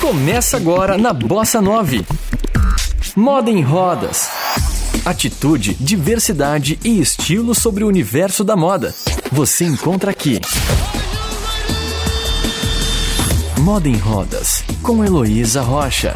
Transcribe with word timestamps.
Começa 0.00 0.56
agora 0.56 0.96
na 0.96 1.12
Bossa 1.12 1.60
9. 1.60 2.06
Moda 3.16 3.50
em 3.50 3.60
rodas. 3.62 4.28
Atitude, 5.04 5.74
diversidade 5.74 6.78
e 6.84 7.00
estilo 7.00 7.54
sobre 7.54 7.82
o 7.82 7.88
universo 7.88 8.44
da 8.44 8.56
moda. 8.56 8.94
Você 9.32 9.64
encontra 9.64 10.10
aqui. 10.10 10.40
Moda 13.58 13.88
em 13.88 13.96
Rodas, 13.96 14.62
com 14.82 15.04
Heloísa 15.04 15.62
Rocha. 15.62 16.14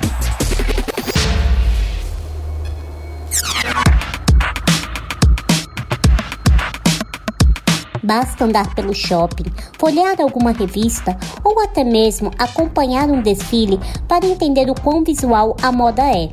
Basta 8.03 8.45
andar 8.45 8.75
pelo 8.75 8.95
shopping, 8.95 9.50
folhear 9.79 10.21
alguma 10.21 10.52
revista 10.52 11.16
ou 11.45 11.61
até 11.61 11.84
mesmo 11.84 12.30
acompanhar 12.39 13.09
um 13.09 13.23
desfile 13.23 13.79
para 14.09 14.27
entender 14.27 14.69
o 14.71 14.75
quão 14.75 15.05
visual 15.05 15.56
a 15.62 15.70
moda 15.70 16.02
é. 16.02 16.30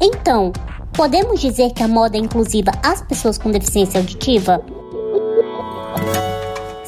Então, 0.00 0.52
podemos 0.92 1.40
dizer 1.40 1.72
que 1.72 1.82
a 1.82 1.88
moda 1.88 2.16
é 2.16 2.20
inclusiva 2.20 2.72
às 2.82 3.02
pessoas 3.02 3.36
com 3.36 3.50
deficiência 3.50 4.00
auditiva? 4.00 4.64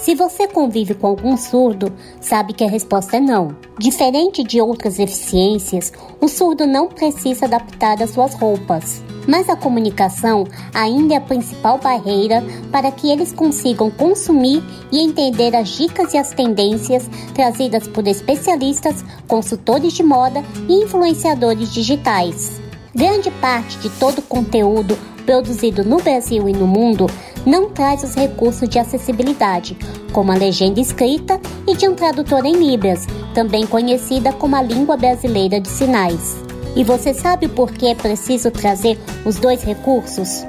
Se 0.03 0.17
você 0.17 0.49
convive 0.49 0.95
com 0.95 1.07
algum 1.07 1.37
surdo, 1.37 1.93
sabe 2.21 2.53
que 2.53 2.65
a 2.65 2.69
resposta 2.69 3.17
é 3.17 3.21
não. 3.21 3.57
Diferente 3.79 4.43
de 4.43 4.61
outras 4.61 4.97
deficiências, 4.97 5.93
o 6.21 6.27
surdo 6.27 6.67
não 6.67 6.89
precisa 6.89 7.47
adaptar 7.47 8.03
as 8.03 8.11
suas 8.11 8.35
roupas 8.35 9.03
mas 9.27 9.49
a 9.49 9.57
comunicação 9.57 10.45
ainda 10.75 11.15
é 11.15 11.17
a 11.17 11.21
principal 11.21 11.79
barreira 11.79 12.45
para 12.71 12.91
que 12.91 13.11
eles 13.11 13.33
consigam 13.33 13.91
consumir 13.91 14.63
e 14.91 15.01
entender 15.01 15.55
as 15.55 15.69
dicas 15.69 16.13
e 16.13 16.19
as 16.19 16.33
tendências 16.33 17.09
trazidas 17.35 17.87
por 17.87 18.07
especialistas, 18.07 19.05
consultores 19.29 19.93
de 19.93 20.03
moda 20.03 20.43
e 20.69 20.83
influenciadores 20.83 21.73
digitais. 21.73 22.61
Grande 22.95 23.31
parte 23.31 23.79
de 23.79 23.89
todo 23.91 24.19
o 24.19 24.23
conteúdo 24.23 24.99
produzido 25.25 25.85
no 25.85 25.99
Brasil 25.99 26.49
e 26.49 26.53
no 26.53 26.67
mundo 26.67 27.07
não 27.45 27.71
traz 27.71 28.03
os 28.03 28.15
recursos 28.15 28.69
de 28.69 28.79
acessibilidade, 28.79 29.77
como 30.13 30.33
a 30.33 30.37
legenda 30.37 30.81
escrita 30.81 31.41
e 31.67 31.75
de 31.77 31.89
um 31.89 31.95
tradutor 31.95 32.45
em 32.45 32.55
Libras, 32.55 33.07
também 33.35 33.67
conhecida 33.67 34.33
como 34.33 34.57
a 34.57 34.63
língua 34.63 34.97
brasileira 34.97 35.61
de 35.61 35.69
sinais. 35.69 36.37
E 36.75 36.85
você 36.85 37.13
sabe 37.13 37.49
por 37.49 37.73
que 37.73 37.87
é 37.87 37.95
preciso 37.95 38.51
trazer 38.51 38.99
os 39.25 39.37
dois 39.37 39.63
recursos? 39.63 40.47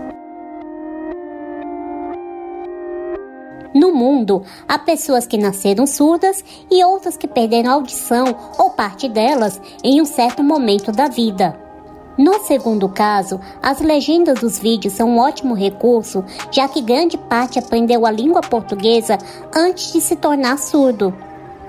No 3.74 3.92
mundo, 3.92 4.44
há 4.68 4.78
pessoas 4.78 5.26
que 5.26 5.38
nasceram 5.38 5.88
surdas 5.88 6.46
e 6.70 6.84
outras 6.84 7.18
que 7.18 7.28
perderam 7.28 7.72
a 7.72 7.74
audição 7.74 8.26
ou 8.58 8.70
parte 8.70 9.10
delas 9.10 9.60
em 9.84 10.00
um 10.00 10.06
certo 10.06 10.44
momento 10.44 10.92
da 10.92 11.08
vida. 11.08 11.63
No 12.18 12.40
segundo 12.42 12.88
caso, 12.88 13.40
as 13.62 13.82
legendas 13.82 14.40
dos 14.40 14.60
vídeos 14.60 14.94
são 14.94 15.10
um 15.10 15.20
ótimo 15.20 15.56
recurso, 15.56 16.24
já 16.52 16.68
que 16.68 16.82
grande 16.82 17.18
parte 17.18 17.58
aprendeu 17.58 18.06
a 18.06 18.12
língua 18.12 18.42
portuguesa 18.42 19.18
antes 19.56 19.92
de 19.92 20.00
se 20.00 20.16
tornar 20.16 20.60
surdo. 20.60 21.14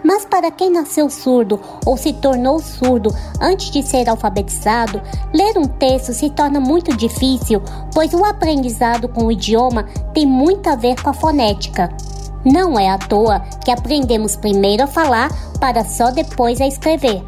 Mas 0.04 0.26
para 0.26 0.50
quem 0.50 0.70
nasceu 0.70 1.08
surdo 1.08 1.58
ou 1.86 1.96
se 1.96 2.12
tornou 2.12 2.58
surdo 2.58 3.08
antes 3.40 3.70
de 3.70 3.82
ser 3.82 4.06
alfabetizado, 4.06 5.00
ler 5.32 5.56
um 5.56 5.64
texto 5.64 6.12
se 6.12 6.28
torna 6.28 6.60
muito 6.60 6.94
difícil, 6.94 7.62
pois 7.94 8.12
o 8.12 8.22
aprendizado 8.22 9.08
com 9.08 9.24
o 9.24 9.32
idioma 9.32 9.86
tem 10.12 10.26
muito 10.26 10.68
a 10.68 10.76
ver 10.76 11.02
com 11.02 11.08
a 11.08 11.14
fonética. 11.14 11.88
Não 12.44 12.78
é 12.78 12.90
à 12.90 12.98
toa 12.98 13.40
que 13.64 13.70
aprendemos 13.70 14.36
primeiro 14.36 14.82
a 14.82 14.86
falar 14.86 15.30
para 15.58 15.82
só 15.86 16.10
depois 16.10 16.60
a 16.60 16.66
escrever. 16.66 17.24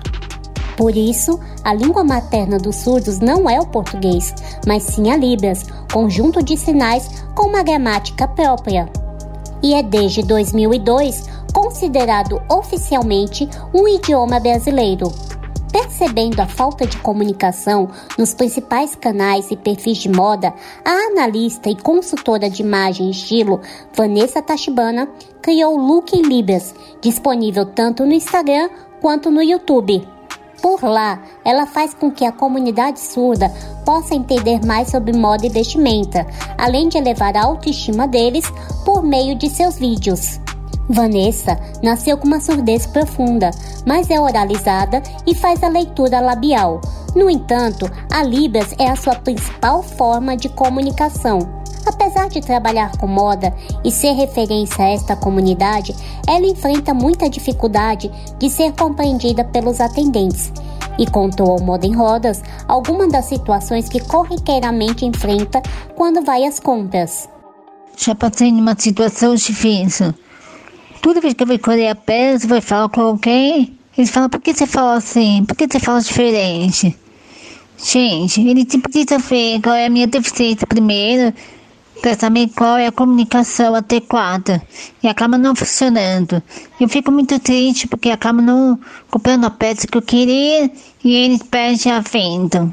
Por 0.76 0.94
isso, 0.94 1.40
a 1.64 1.72
língua 1.72 2.04
materna 2.04 2.58
dos 2.58 2.76
surdos 2.76 3.18
não 3.18 3.48
é 3.48 3.58
o 3.58 3.66
português, 3.66 4.34
mas 4.66 4.82
sim 4.82 5.10
a 5.10 5.16
Libras, 5.16 5.64
conjunto 5.90 6.42
de 6.42 6.56
sinais 6.56 7.08
com 7.34 7.48
uma 7.48 7.62
gramática 7.62 8.28
própria. 8.28 8.88
E 9.62 9.74
é 9.74 9.82
desde 9.82 10.22
2002 10.22 11.24
considerado 11.52 12.42
oficialmente 12.50 13.48
um 13.72 13.88
idioma 13.88 14.38
brasileiro. 14.38 15.10
Percebendo 15.72 16.40
a 16.40 16.46
falta 16.46 16.86
de 16.86 16.96
comunicação 16.98 17.88
nos 18.18 18.34
principais 18.34 18.94
canais 18.94 19.50
e 19.50 19.56
perfis 19.56 19.98
de 19.98 20.08
moda, 20.08 20.54
a 20.84 20.90
analista 20.90 21.68
e 21.70 21.74
consultora 21.74 22.48
de 22.48 22.62
imagem 22.62 23.08
e 23.08 23.10
estilo 23.10 23.60
Vanessa 23.94 24.42
Tachibana 24.42 25.08
criou 25.42 25.74
o 25.74 25.86
Look 25.86 26.14
em 26.14 26.22
Libras, 26.22 26.74
disponível 27.00 27.64
tanto 27.66 28.04
no 28.04 28.12
Instagram 28.12 28.68
quanto 29.00 29.30
no 29.30 29.42
YouTube. 29.42 30.15
Por 30.60 30.82
lá, 30.82 31.20
ela 31.44 31.66
faz 31.66 31.94
com 31.94 32.10
que 32.10 32.24
a 32.24 32.32
comunidade 32.32 33.00
surda 33.00 33.52
possa 33.84 34.14
entender 34.14 34.64
mais 34.64 34.88
sobre 34.88 35.12
moda 35.12 35.46
e 35.46 35.50
vestimenta, 35.50 36.26
além 36.58 36.88
de 36.88 36.98
elevar 36.98 37.36
a 37.36 37.44
autoestima 37.44 38.08
deles 38.08 38.44
por 38.84 39.02
meio 39.02 39.36
de 39.36 39.48
seus 39.48 39.78
vídeos. 39.78 40.40
Vanessa 40.88 41.58
nasceu 41.82 42.16
com 42.16 42.26
uma 42.26 42.40
surdez 42.40 42.86
profunda, 42.86 43.50
mas 43.84 44.10
é 44.10 44.20
oralizada 44.20 45.02
e 45.26 45.34
faz 45.34 45.62
a 45.62 45.68
leitura 45.68 46.20
labial. 46.20 46.80
No 47.16 47.30
entanto, 47.30 47.90
a 48.12 48.22
Libras 48.22 48.74
é 48.78 48.90
a 48.90 48.94
sua 48.94 49.14
principal 49.14 49.82
forma 49.82 50.36
de 50.36 50.50
comunicação. 50.50 51.38
Apesar 51.86 52.28
de 52.28 52.42
trabalhar 52.42 52.94
com 52.98 53.06
moda 53.06 53.54
e 53.82 53.90
ser 53.90 54.12
referência 54.12 54.84
a 54.84 54.90
esta 54.90 55.16
comunidade, 55.16 55.96
ela 56.28 56.46
enfrenta 56.46 56.92
muita 56.92 57.30
dificuldade 57.30 58.10
de 58.38 58.50
ser 58.50 58.72
compreendida 58.72 59.42
pelos 59.42 59.80
atendentes 59.80 60.52
e 60.98 61.06
contou 61.06 61.52
ao 61.52 61.60
Moda 61.60 61.86
em 61.86 61.94
Rodas 61.94 62.42
algumas 62.68 63.10
das 63.10 63.24
situações 63.24 63.88
que 63.88 64.00
corriqueiramente 64.00 65.06
enfrenta 65.06 65.62
quando 65.94 66.22
vai 66.22 66.44
às 66.44 66.60
compras. 66.60 67.30
Já 67.96 68.14
passei 68.14 68.52
numa 68.52 68.76
situação 68.78 69.34
difícil 69.34 70.12
Toda 71.00 71.20
vez 71.20 71.34
que 71.34 71.42
eu 71.44 71.46
vou 71.46 71.56
escolher 71.56 71.88
a 71.88 71.94
peça, 71.94 72.48
vou 72.48 72.60
falar 72.60 72.88
com 72.88 73.00
alguém, 73.00 73.78
eles 73.96 74.10
falam, 74.10 74.28
por 74.28 74.40
que 74.40 74.52
você 74.52 74.66
fala 74.66 74.96
assim? 74.96 75.44
Por 75.44 75.56
que 75.56 75.68
você 75.70 75.78
fala 75.78 76.00
diferente? 76.00 76.96
Gente, 77.78 78.40
ele 78.40 78.64
precisa 78.64 79.18
ver 79.18 79.60
qual 79.60 79.74
é 79.74 79.86
a 79.86 79.90
minha 79.90 80.06
deficiência 80.06 80.66
primeiro, 80.66 81.34
para 82.00 82.14
saber 82.14 82.48
qual 82.56 82.76
é 82.76 82.86
a 82.86 82.92
comunicação 82.92 83.74
adequada. 83.74 84.62
E 85.02 85.08
acaba 85.08 85.36
não 85.36 85.54
funcionando. 85.54 86.42
Eu 86.80 86.88
fico 86.88 87.10
muito 87.10 87.38
triste 87.38 87.86
porque 87.86 88.10
acaba 88.10 88.40
não 88.40 88.78
comprando 89.10 89.44
a 89.44 89.50
peça 89.50 89.86
que 89.86 89.96
eu 89.96 90.02
queria 90.02 90.70
e 91.04 91.14
eles 91.14 91.42
perdem 91.42 91.92
a 91.92 92.00
venda. 92.00 92.70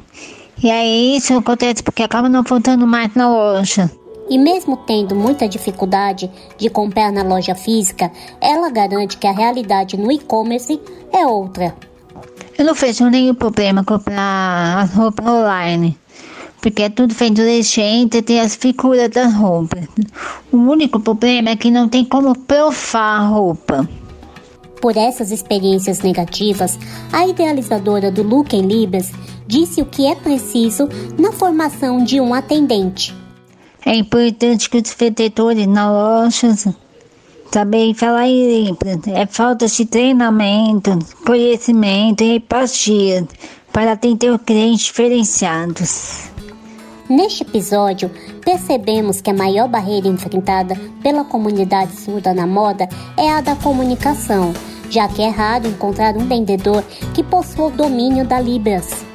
E 0.62 0.72
aí 0.72 1.18
isso 1.18 1.38
acontece 1.38 1.84
porque 1.84 2.04
acaba 2.04 2.30
não 2.30 2.44
voltando 2.44 2.88
mais 2.88 3.14
na 3.16 3.30
loja. 3.30 3.92
E 4.30 4.38
mesmo 4.38 4.78
tendo 4.78 5.16
muita 5.16 5.50
dificuldade 5.50 6.32
de 6.58 6.70
comprar 6.70 7.12
na 7.12 7.24
loja 7.24 7.54
física, 7.56 8.12
ela 8.40 8.70
garante 8.70 9.18
que 9.18 9.28
a 9.28 9.34
realidade 9.34 9.98
no 9.98 10.12
e-commerce 10.12 10.80
é 11.12 11.26
outra. 11.28 11.76
Eu 12.58 12.66
não 12.66 12.74
vejo 12.74 13.10
nenhum 13.10 13.34
problema 13.34 13.84
comprar 13.84 14.84
as 14.84 14.94
roupas 14.94 15.26
online, 15.26 15.98
porque 16.62 16.84
é 16.84 16.90
tudo 16.90 17.14
feito 17.14 17.42
legenda 17.42 18.18
e 18.18 18.22
tem 18.22 18.40
as 18.40 18.56
figuras 18.56 19.10
das 19.10 19.34
roupas. 19.34 19.86
O 20.52 20.58
único 20.58 21.00
problema 21.00 21.50
é 21.50 21.56
que 21.56 21.72
não 21.72 21.90
tem 21.90 22.06
como 22.06 22.38
provar 22.38 23.22
a 23.22 23.28
roupa. 23.28 23.90
Por 24.82 24.98
essas 24.98 25.32
experiências 25.32 26.02
negativas, 26.02 26.78
a 27.12 27.28
idealizadora 27.28 28.12
do 28.12 28.22
Look 28.22 28.54
em 28.54 28.62
Libras 28.68 29.12
disse 29.48 29.82
o 29.82 29.86
que 29.86 30.06
é 30.06 30.16
preciso 30.16 30.90
na 31.18 31.32
formação 31.32 32.04
de 32.04 32.20
um 32.20 32.34
atendente 32.34 33.14
é 33.86 33.96
importante 33.96 34.70
que 34.70 34.78
os 34.78 34.94
vendedores 34.94 35.68
na 35.68 35.92
loja 35.92 36.56
também 37.54 37.94
falar 37.94 38.28
em. 38.28 38.76
É 39.14 39.28
falta 39.28 39.68
de 39.68 39.86
treinamento, 39.86 40.98
conhecimento 41.24 42.24
e 42.24 42.38
empatia 42.38 43.28
para 43.72 43.92
atender 43.92 44.40
clientes 44.40 44.86
diferenciados. 44.86 46.32
Neste 47.08 47.44
episódio, 47.44 48.10
percebemos 48.44 49.22
que 49.22 49.30
a 49.30 49.36
maior 49.36 49.68
barreira 49.68 50.08
enfrentada 50.08 50.76
pela 51.04 51.24
comunidade 51.24 51.92
surda 51.92 52.34
na 52.34 52.48
moda 52.48 52.90
é 53.16 53.30
a 53.30 53.40
da 53.40 53.56
comunicação, 53.56 54.52
já 54.90 55.08
que 55.08 55.22
é 55.22 55.30
raro 55.30 55.68
encontrar 55.68 56.18
um 56.18 56.28
vendedor 56.28 56.84
que 57.14 57.22
possua 57.22 57.68
o 57.68 57.72
domínio 57.72 58.26
da 58.26 58.40
Libras. 58.40 59.06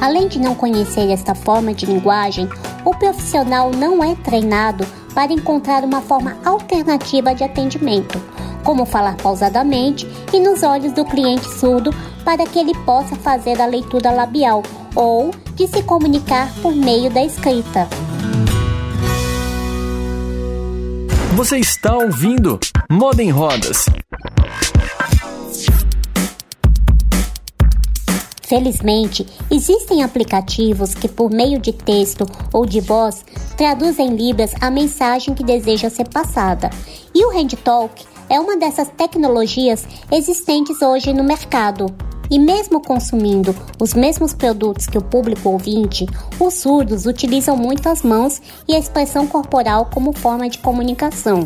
Além 0.00 0.28
de 0.28 0.38
não 0.38 0.54
conhecer 0.54 1.10
esta 1.10 1.34
forma 1.34 1.74
de 1.74 1.84
linguagem, 1.84 2.48
o 2.84 2.94
profissional 2.94 3.72
não 3.72 4.04
é 4.04 4.14
treinado 4.14 4.86
para 5.18 5.32
encontrar 5.32 5.82
uma 5.82 6.00
forma 6.00 6.38
alternativa 6.44 7.34
de 7.34 7.42
atendimento, 7.42 8.22
como 8.62 8.86
falar 8.86 9.16
pausadamente 9.16 10.06
e 10.32 10.38
nos 10.38 10.62
olhos 10.62 10.92
do 10.92 11.04
cliente 11.04 11.44
surdo 11.58 11.92
para 12.24 12.46
que 12.46 12.56
ele 12.56 12.72
possa 12.84 13.16
fazer 13.16 13.60
a 13.60 13.66
leitura 13.66 14.12
labial 14.12 14.62
ou 14.94 15.32
de 15.56 15.66
se 15.66 15.82
comunicar 15.82 16.48
por 16.62 16.72
meio 16.72 17.10
da 17.10 17.20
escrita. 17.20 17.88
Você 21.34 21.58
está 21.58 21.96
ouvindo 21.96 22.60
Moda 22.88 23.20
em 23.20 23.30
Rodas 23.30 23.86
Felizmente, 28.48 29.26
existem 29.50 30.02
aplicativos 30.02 30.94
que, 30.94 31.06
por 31.06 31.30
meio 31.30 31.60
de 31.60 31.70
texto 31.70 32.24
ou 32.50 32.64
de 32.64 32.80
voz, 32.80 33.22
traduzem 33.58 34.06
em 34.06 34.14
Libras 34.14 34.52
a 34.60 34.70
mensagem 34.70 35.34
que 35.34 35.42
deseja 35.42 35.90
ser 35.90 36.08
passada. 36.08 36.70
E 37.12 37.26
o 37.26 37.36
HandTalk 37.36 38.06
é 38.30 38.38
uma 38.38 38.56
dessas 38.56 38.88
tecnologias 38.88 39.84
existentes 40.12 40.80
hoje 40.80 41.12
no 41.12 41.24
mercado. 41.24 41.86
E 42.30 42.38
mesmo 42.38 42.80
consumindo 42.80 43.56
os 43.80 43.94
mesmos 43.94 44.32
produtos 44.32 44.86
que 44.86 44.98
o 44.98 45.02
público 45.02 45.48
ouvinte, 45.48 46.06
os 46.38 46.54
surdos 46.54 47.06
utilizam 47.06 47.56
muito 47.56 47.88
as 47.88 48.02
mãos 48.02 48.40
e 48.68 48.76
a 48.76 48.78
expressão 48.78 49.26
corporal 49.26 49.88
como 49.92 50.12
forma 50.12 50.48
de 50.48 50.58
comunicação. 50.58 51.44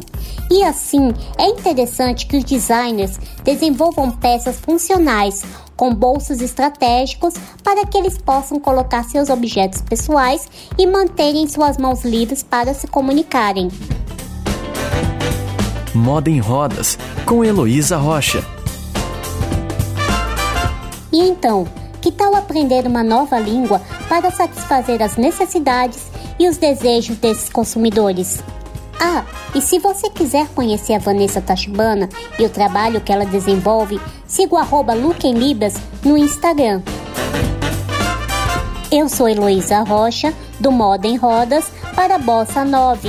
E 0.51 0.63
assim, 0.65 1.15
é 1.39 1.47
interessante 1.47 2.27
que 2.27 2.37
os 2.37 2.45
designers 2.45 3.19
desenvolvam 3.45 4.11
peças 4.11 4.57
funcionais 4.59 5.45
com 5.83 5.93
bolsos 5.93 6.41
estratégicos 6.41 7.35
para 7.65 7.85
que 7.85 7.99
eles 7.99 8.17
possam 8.17 8.61
colocar 8.61 9.03
seus 9.03 9.29
objetos 9.29 9.81
pessoais 9.81 10.49
e 10.79 10.87
manterem 10.87 11.49
suas 11.49 11.77
mãos 11.77 12.05
livres 12.05 12.41
para 12.41 12.73
se 12.73 12.87
comunicarem. 12.87 13.67
Moda 15.93 16.31
em 16.31 16.39
Rodas, 16.39 16.97
com 17.27 17.45
Heloísa 17.45 17.97
Rocha. 17.97 18.45
E 21.13 21.21
então, 21.21 21.67
que 22.01 22.13
tal 22.13 22.37
aprender 22.37 22.87
uma 22.87 23.03
nova 23.03 23.41
língua 23.41 23.83
para 24.09 24.31
satisfazer 24.31 25.03
as 25.03 25.17
necessidades 25.17 26.13
e 26.39 26.47
os 26.47 26.59
desejos 26.59 27.17
desses 27.17 27.49
consumidores? 27.49 28.41
Ah, 29.05 29.25
e 29.53 29.61
se 29.61 29.81
você 29.81 30.09
quiser 30.09 30.47
conhecer 30.55 30.95
a 30.95 30.99
Vanessa 31.01 31.41
Tachibana 31.41 32.09
e 32.39 32.45
o 32.45 32.49
trabalho 32.49 33.01
que 33.01 33.13
ela 33.13 33.27
desenvolve, 33.27 34.01
siga 34.29 34.55
o 34.55 34.59
Libras 35.35 35.75
no 36.05 36.17
Instagram. 36.17 36.81
Eu 38.93 39.09
sou 39.09 39.29
Heloísa 39.29 39.81
Rocha, 39.81 40.33
do 40.61 40.71
Moda 40.71 41.09
em 41.09 41.17
Rodas, 41.17 41.73
para 41.97 42.17
Bossa 42.17 42.65
9. 42.65 43.09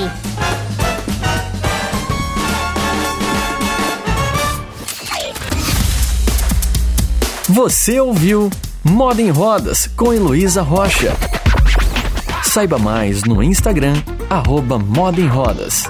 Você 7.50 8.00
ouviu 8.00 8.50
Moda 8.84 9.22
em 9.22 9.30
Rodas 9.30 9.86
com 9.96 10.12
Heloísa 10.12 10.64
Rocha. 10.64 11.16
Saiba 12.42 12.80
mais 12.80 13.24
no 13.24 13.44
Instagram, 13.44 13.94
arroba 14.30 14.78
Moda 14.78 15.20
em 15.20 15.28
Rodas. 15.28 15.84